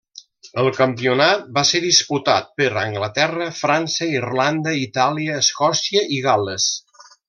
[0.61, 6.73] El campionat va ser disputat per Anglaterra, França, Irlanda, Itàlia, Escòcia i Gal·les.